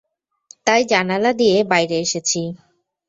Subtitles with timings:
[0.67, 2.41] তাই জানালা দিয়ে বাইরে এসেছি।